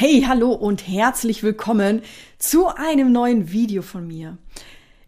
[0.00, 2.02] Hey, hallo und herzlich willkommen
[2.38, 4.38] zu einem neuen Video von mir.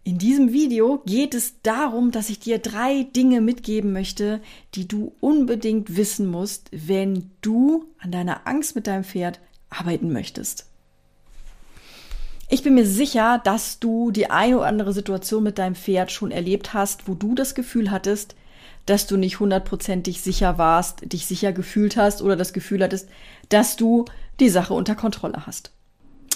[0.03, 4.41] In diesem Video geht es darum, dass ich dir drei Dinge mitgeben möchte,
[4.75, 10.65] die du unbedingt wissen musst, wenn du an deiner Angst mit deinem Pferd arbeiten möchtest.
[12.49, 16.31] Ich bin mir sicher, dass du die eine oder andere Situation mit deinem Pferd schon
[16.31, 18.35] erlebt hast, wo du das Gefühl hattest,
[18.85, 23.07] dass du nicht hundertprozentig sicher warst, dich sicher gefühlt hast oder das Gefühl hattest,
[23.47, 24.03] dass du
[24.41, 25.71] die Sache unter Kontrolle hast.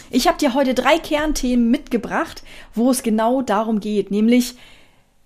[0.09, 4.55] Ich habe dir heute drei Kernthemen mitgebracht, wo es genau darum geht, nämlich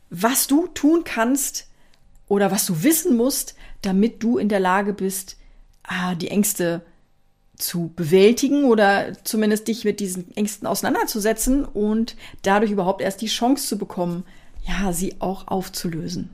[0.10, 1.68] was du tun kannst
[2.28, 5.38] oder was du wissen musst, damit du in der Lage bist,
[5.84, 6.82] ah, die Ängste
[7.58, 13.68] zu bewältigen oder zumindest dich mit diesen Ängsten auseinanderzusetzen und dadurch überhaupt erst die Chance
[13.68, 14.24] zu bekommen,
[14.66, 16.30] ja, sie auch aufzulösen.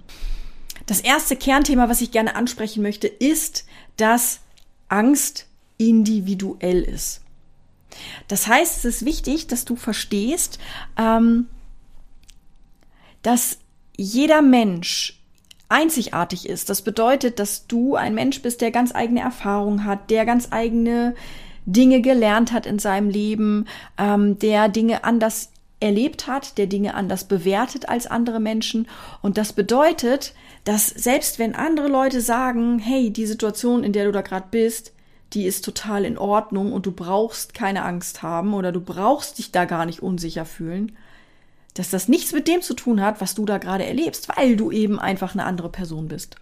[0.85, 3.65] Das erste Kernthema, was ich gerne ansprechen möchte, ist,
[3.97, 4.41] dass
[4.87, 7.21] Angst individuell ist.
[8.27, 10.59] Das heißt, es ist wichtig, dass du verstehst,
[10.97, 11.47] ähm,
[13.21, 13.59] dass
[13.97, 15.21] jeder Mensch
[15.69, 16.69] einzigartig ist.
[16.69, 21.15] Das bedeutet, dass du ein Mensch bist, der ganz eigene Erfahrungen hat, der ganz eigene
[21.65, 23.65] Dinge gelernt hat in seinem Leben,
[23.97, 28.87] ähm, der Dinge anders erlebt hat, der Dinge anders bewertet als andere Menschen.
[29.21, 34.11] Und das bedeutet, dass selbst wenn andere Leute sagen, hey, die Situation, in der du
[34.11, 34.93] da gerade bist,
[35.33, 39.51] die ist total in Ordnung und du brauchst keine Angst haben oder du brauchst dich
[39.51, 40.95] da gar nicht unsicher fühlen,
[41.73, 44.71] dass das nichts mit dem zu tun hat, was du da gerade erlebst, weil du
[44.71, 46.37] eben einfach eine andere Person bist.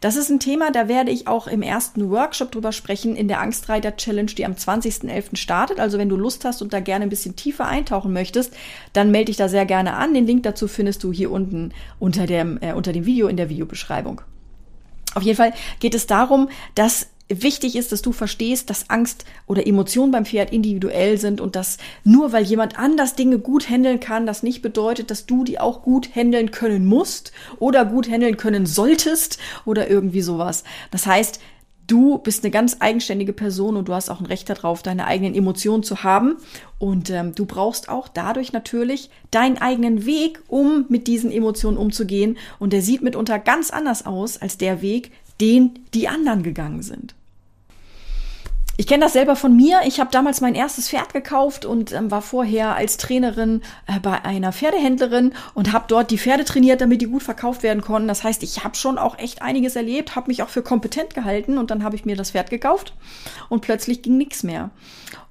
[0.00, 3.40] Das ist ein Thema, da werde ich auch im ersten Workshop drüber sprechen in der
[3.40, 5.36] Angstreiter Challenge, die am 20.11.
[5.36, 5.80] startet.
[5.80, 8.54] Also wenn du Lust hast und da gerne ein bisschen tiefer eintauchen möchtest,
[8.92, 10.12] dann melde dich da sehr gerne an.
[10.12, 13.48] Den Link dazu findest du hier unten unter dem, äh, unter dem Video in der
[13.48, 14.20] Videobeschreibung.
[15.14, 19.66] Auf jeden Fall geht es darum, dass wichtig ist, dass du verstehst, dass Angst oder
[19.66, 24.26] Emotionen beim Pferd individuell sind und dass nur weil jemand anders Dinge gut handeln kann,
[24.26, 28.66] das nicht bedeutet, dass du die auch gut handeln können musst oder gut handeln können
[28.66, 30.62] solltest oder irgendwie sowas.
[30.90, 31.40] Das heißt,
[31.86, 35.34] du bist eine ganz eigenständige Person und du hast auch ein Recht darauf, deine eigenen
[35.34, 36.36] Emotionen zu haben.
[36.78, 42.36] Und ähm, du brauchst auch dadurch natürlich deinen eigenen Weg, um mit diesen Emotionen umzugehen.
[42.58, 47.14] Und der sieht mitunter ganz anders aus als der Weg, den die anderen gegangen sind.
[48.78, 49.80] Ich kenne das selber von mir.
[49.86, 54.22] Ich habe damals mein erstes Pferd gekauft und ähm, war vorher als Trainerin äh, bei
[54.22, 58.06] einer Pferdehändlerin und habe dort die Pferde trainiert, damit die gut verkauft werden konnten.
[58.06, 61.56] Das heißt, ich habe schon auch echt einiges erlebt, habe mich auch für kompetent gehalten
[61.56, 62.92] und dann habe ich mir das Pferd gekauft
[63.48, 64.70] und plötzlich ging nichts mehr.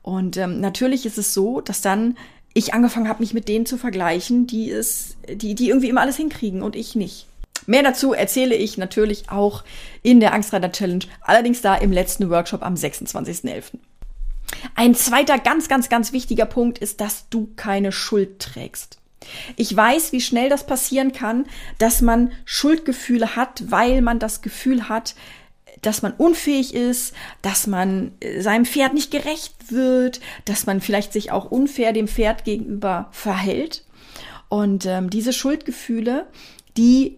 [0.01, 2.17] Und ähm, natürlich ist es so, dass dann
[2.55, 6.17] ich angefangen habe, mich mit denen zu vergleichen, die es, die, die irgendwie immer alles
[6.17, 7.27] hinkriegen und ich nicht.
[7.65, 9.63] Mehr dazu erzähle ich natürlich auch
[10.03, 13.63] in der Angstreiter Challenge, allerdings da im letzten Workshop am 26.11.
[14.75, 18.99] Ein zweiter ganz, ganz, ganz wichtiger Punkt ist, dass du keine Schuld trägst.
[19.55, 21.45] Ich weiß, wie schnell das passieren kann,
[21.79, 25.15] dass man Schuldgefühle hat, weil man das Gefühl hat,
[25.81, 31.13] dass man unfähig ist, dass man äh, seinem Pferd nicht gerecht wird, dass man vielleicht
[31.13, 33.85] sich auch unfair dem Pferd gegenüber verhält.
[34.47, 36.27] Und ähm, diese Schuldgefühle,
[36.77, 37.17] die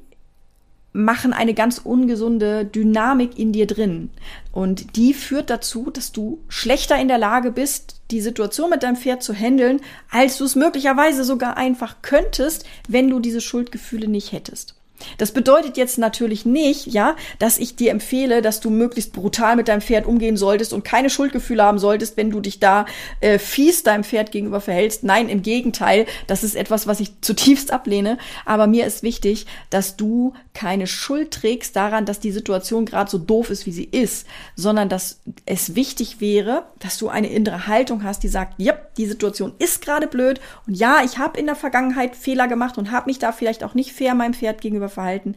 [0.97, 4.09] machen eine ganz ungesunde Dynamik in dir drin.
[4.51, 8.95] Und die führt dazu, dass du schlechter in der Lage bist, die Situation mit deinem
[8.95, 14.31] Pferd zu handeln, als du es möglicherweise sogar einfach könntest, wenn du diese Schuldgefühle nicht
[14.31, 14.76] hättest.
[15.17, 19.67] Das bedeutet jetzt natürlich nicht, ja, dass ich dir empfehle, dass du möglichst brutal mit
[19.67, 22.85] deinem Pferd umgehen solltest und keine Schuldgefühle haben solltest, wenn du dich da
[23.19, 25.03] äh, fies deinem Pferd gegenüber verhältst.
[25.03, 28.17] Nein, im Gegenteil, das ist etwas, was ich zutiefst ablehne.
[28.45, 33.17] Aber mir ist wichtig, dass du keine Schuld trägst daran, dass die Situation gerade so
[33.17, 34.25] doof ist, wie sie ist,
[34.55, 39.05] sondern dass es wichtig wäre, dass du eine innere Haltung hast, die sagt, ja, die
[39.05, 43.07] Situation ist gerade blöd und ja, ich habe in der Vergangenheit Fehler gemacht und habe
[43.07, 45.35] mich da vielleicht auch nicht fair meinem Pferd gegenüber gegenüber verhalten.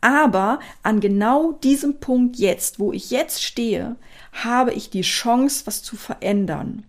[0.00, 3.96] Aber an genau diesem Punkt jetzt, wo ich jetzt stehe,
[4.32, 6.84] habe ich die Chance, was zu verändern.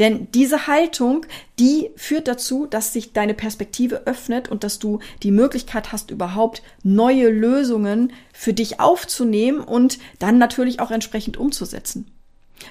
[0.00, 1.24] Denn diese Haltung,
[1.60, 6.62] die führt dazu, dass sich deine Perspektive öffnet und dass du die Möglichkeit hast, überhaupt
[6.82, 12.10] neue Lösungen für dich aufzunehmen und dann natürlich auch entsprechend umzusetzen.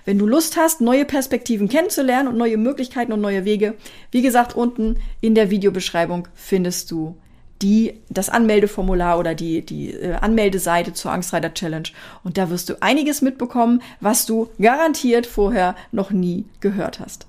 [0.04, 3.76] Wenn du Lust hast, neue Perspektiven kennenzulernen und neue Möglichkeiten und neue Wege,
[4.12, 7.16] wie gesagt, unten in der Videobeschreibung findest du
[7.64, 11.90] die, das Anmeldeformular oder die, die äh, Anmeldeseite zur Angstreiter Challenge.
[12.24, 17.26] Und da wirst du einiges mitbekommen, was du garantiert vorher noch nie gehört hast.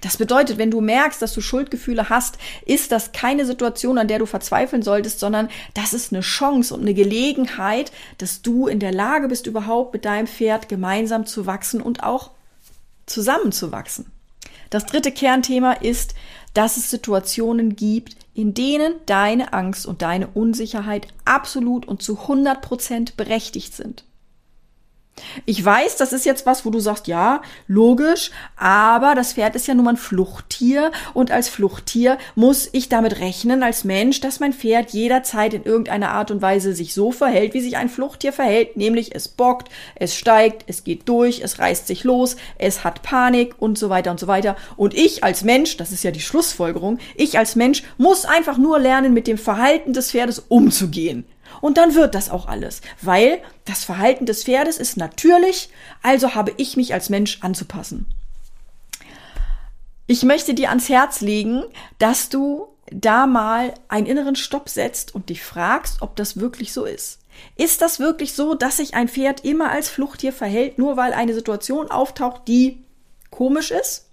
[0.00, 4.18] Das bedeutet, wenn du merkst, dass du Schuldgefühle hast, ist das keine Situation, an der
[4.18, 8.92] du verzweifeln solltest, sondern das ist eine Chance und eine Gelegenheit, dass du in der
[8.92, 12.30] Lage bist, überhaupt mit deinem Pferd gemeinsam zu wachsen und auch
[13.06, 14.06] zusammenzuwachsen.
[14.70, 16.14] Das dritte Kernthema ist,
[16.54, 22.62] dass es Situationen gibt, in denen deine Angst und deine Unsicherheit absolut und zu 100
[22.62, 24.04] Prozent berechtigt sind.
[25.46, 29.66] Ich weiß, das ist jetzt was, wo du sagst, ja, logisch, aber das Pferd ist
[29.66, 34.40] ja nun mal ein Fluchttier und als Fluchttier muss ich damit rechnen als Mensch, dass
[34.40, 38.32] mein Pferd jederzeit in irgendeiner Art und Weise sich so verhält, wie sich ein Fluchttier
[38.32, 43.02] verhält, nämlich es bockt, es steigt, es geht durch, es reißt sich los, es hat
[43.02, 44.56] Panik und so weiter und so weiter.
[44.76, 48.78] Und ich als Mensch, das ist ja die Schlussfolgerung, ich als Mensch muss einfach nur
[48.78, 51.24] lernen, mit dem Verhalten des Pferdes umzugehen.
[51.60, 55.70] Und dann wird das auch alles, weil das Verhalten des Pferdes ist natürlich,
[56.02, 58.06] also habe ich mich als Mensch anzupassen.
[60.06, 61.64] Ich möchte dir ans Herz legen,
[61.98, 66.84] dass du da mal einen inneren Stopp setzt und dich fragst, ob das wirklich so
[66.84, 67.20] ist.
[67.56, 71.34] Ist das wirklich so, dass sich ein Pferd immer als Fluchttier verhält, nur weil eine
[71.34, 72.84] Situation auftaucht, die
[73.30, 74.03] komisch ist?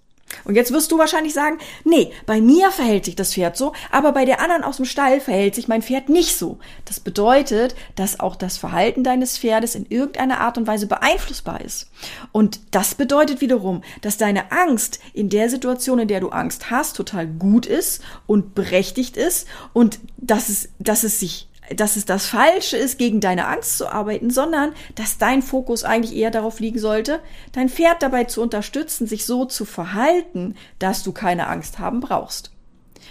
[0.44, 4.12] Und jetzt wirst du wahrscheinlich sagen, nee, bei mir verhält sich das Pferd so, aber
[4.12, 6.58] bei der anderen aus dem Stall verhält sich mein Pferd nicht so.
[6.84, 11.90] Das bedeutet, dass auch das Verhalten deines Pferdes in irgendeiner Art und Weise beeinflussbar ist.
[12.32, 16.96] Und das bedeutet wiederum, dass deine Angst in der Situation, in der du Angst hast,
[16.96, 22.26] total gut ist und berechtigt ist und dass es, dass es sich dass es das
[22.26, 26.78] Falsche ist, gegen deine Angst zu arbeiten, sondern dass dein Fokus eigentlich eher darauf liegen
[26.78, 27.20] sollte,
[27.52, 32.50] dein Pferd dabei zu unterstützen, sich so zu verhalten, dass du keine Angst haben brauchst.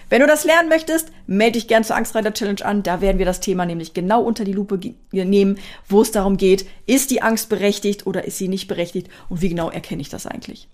[0.09, 2.83] Wenn du das lernen möchtest, melde dich gern zur Angstreiter Challenge an.
[2.83, 4.77] Da werden wir das Thema nämlich genau unter die Lupe
[5.11, 5.57] nehmen,
[5.87, 9.49] wo es darum geht, ist die Angst berechtigt oder ist sie nicht berechtigt und wie
[9.49, 10.67] genau erkenne ich das eigentlich.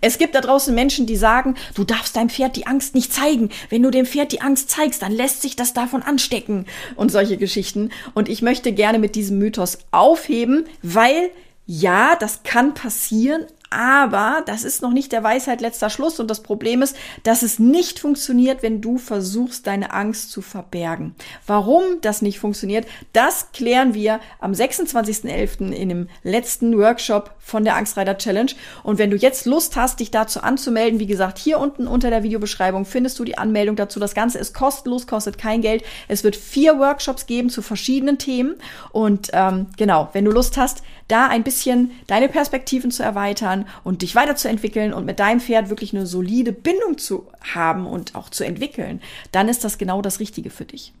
[0.00, 3.50] Es gibt da draußen Menschen, die sagen, du darfst deinem Pferd die Angst nicht zeigen.
[3.70, 7.36] Wenn du dem Pferd die Angst zeigst, dann lässt sich das davon anstecken und solche
[7.36, 7.90] Geschichten.
[8.14, 11.30] Und ich möchte gerne mit diesem Mythos aufheben, weil
[11.70, 16.42] ja, das kann passieren, aber das ist noch nicht der Weisheit letzter Schluss und das
[16.42, 21.14] Problem ist, dass es nicht funktioniert, wenn du versuchst, deine Angst zu verbergen.
[21.46, 25.72] Warum das nicht funktioniert, das klären wir am 26.11.
[25.72, 28.52] in dem letzten Workshop von der Angstreiter Challenge.
[28.82, 32.22] Und wenn du jetzt Lust hast, dich dazu anzumelden, wie gesagt, hier unten unter der
[32.22, 34.00] Videobeschreibung findest du die Anmeldung dazu.
[34.00, 35.82] Das Ganze ist kostenlos, kostet kein Geld.
[36.08, 38.56] Es wird vier Workshops geben zu verschiedenen Themen.
[38.92, 44.02] Und ähm, genau, wenn du Lust hast, da ein bisschen deine Perspektiven zu erweitern und
[44.02, 48.44] dich weiterzuentwickeln und mit deinem Pferd wirklich eine solide Bindung zu haben und auch zu
[48.44, 49.00] entwickeln,
[49.32, 50.92] dann ist das genau das Richtige für dich.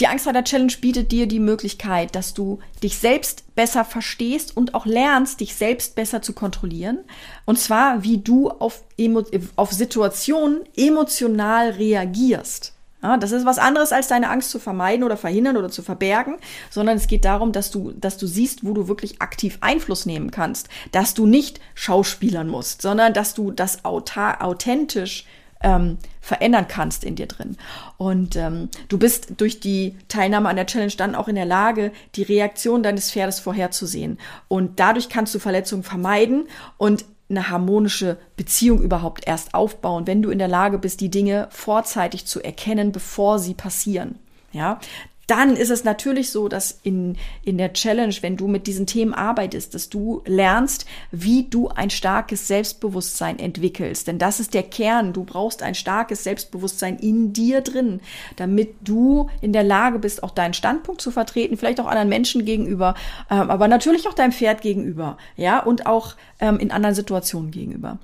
[0.00, 4.86] Die Angstreiter Challenge bietet dir die Möglichkeit, dass du dich selbst besser verstehst und auch
[4.86, 6.98] lernst, dich selbst besser zu kontrollieren.
[7.44, 9.22] Und zwar, wie du auf, Emo
[9.54, 12.72] auf Situationen emotional reagierst.
[13.04, 16.36] Ja, das ist was anderes, als deine Angst zu vermeiden oder verhindern oder zu verbergen,
[16.70, 20.30] sondern es geht darum, dass du, dass du siehst, wo du wirklich aktiv Einfluss nehmen
[20.30, 25.26] kannst, dass du nicht schauspielern musst, sondern dass du das authentisch
[25.60, 27.58] ähm, verändern kannst in dir drin.
[27.98, 31.92] Und ähm, du bist durch die Teilnahme an der Challenge dann auch in der Lage,
[32.14, 34.18] die Reaktion deines Pferdes vorherzusehen.
[34.48, 36.48] Und dadurch kannst du Verletzungen vermeiden
[36.78, 41.48] und eine harmonische Beziehung überhaupt erst aufbauen, wenn du in der Lage bist, die Dinge
[41.50, 44.18] vorzeitig zu erkennen, bevor sie passieren.
[44.52, 44.78] Ja,
[45.26, 49.14] dann ist es natürlich so, dass in, in der Challenge, wenn du mit diesen Themen
[49.14, 54.06] arbeitest, dass du lernst, wie du ein starkes Selbstbewusstsein entwickelst.
[54.06, 55.12] Denn das ist der Kern.
[55.12, 58.00] Du brauchst ein starkes Selbstbewusstsein in dir drin,
[58.36, 62.44] damit du in der Lage bist, auch deinen Standpunkt zu vertreten, vielleicht auch anderen Menschen
[62.44, 62.94] gegenüber,
[63.30, 67.98] ähm, aber natürlich auch deinem Pferd gegenüber, ja, und auch ähm, in anderen Situationen gegenüber.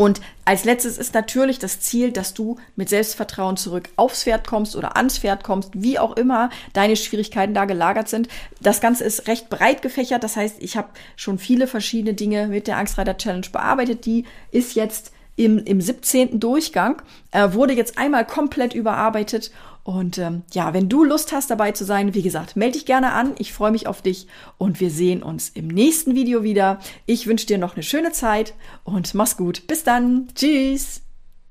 [0.00, 4.74] Und als letztes ist natürlich das Ziel, dass du mit Selbstvertrauen zurück aufs Pferd kommst
[4.74, 8.26] oder ans Pferd kommst, wie auch immer deine Schwierigkeiten da gelagert sind.
[8.62, 10.24] Das Ganze ist recht breit gefächert.
[10.24, 14.06] Das heißt, ich habe schon viele verschiedene Dinge mit der Angstreiter Challenge bearbeitet.
[14.06, 16.38] Die ist jetzt im, im 17.
[16.38, 19.50] Durchgang, äh, wurde jetzt einmal komplett überarbeitet
[19.82, 23.12] und ähm, ja, wenn du Lust hast, dabei zu sein, wie gesagt, melde dich gerne
[23.12, 23.32] an.
[23.38, 24.26] Ich freue mich auf dich
[24.58, 26.80] und wir sehen uns im nächsten Video wieder.
[27.06, 28.54] Ich wünsche dir noch eine schöne Zeit
[28.84, 29.66] und mach's gut.
[29.66, 30.28] Bis dann.
[30.34, 31.02] Tschüss.